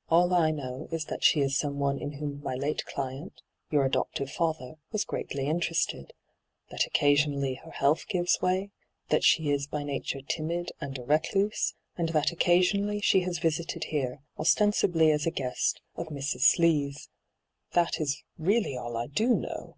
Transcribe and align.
'All 0.10 0.34
I 0.34 0.50
know 0.50 0.88
is 0.90 1.04
that 1.04 1.22
she 1.22 1.40
is 1.40 1.56
someone 1.56 2.00
in 2.00 2.14
whom 2.14 2.40
my 2.42 2.56
late 2.56 2.84
client, 2.86 3.40
your 3.70 3.84
adoptive 3.86 4.32
fether, 4.32 4.78
was 4.90 5.04
greatly 5.04 5.46
interested; 5.46 6.12
that 6.70 6.88
occasionally 6.88 7.60
her 7.64 7.70
health 7.70 8.04
gives 8.08 8.42
way; 8.42 8.72
that 9.10 9.22
she 9.22 9.48
is 9.52 9.68
by 9.68 9.84
nature 9.84 10.20
timid 10.22 10.72
and 10.80 10.98
a 10.98 11.04
recluse; 11.04 11.74
and 11.96 12.08
that 12.08 12.32
occasionally 12.32 13.00
she 13.00 13.20
has 13.20 13.38
visited 13.38 13.84
here, 13.84 14.22
ostensibly 14.40 15.12
as 15.12 15.24
a 15.24 15.30
guest 15.30 15.80
of 15.94 16.08
Mrs. 16.08 16.40
Slee's. 16.40 17.08
That 17.74 18.00
is 18.00 18.24
really 18.36 18.76
aU 18.76 18.96
I 18.96 19.06
do 19.06 19.36
know.' 19.36 19.76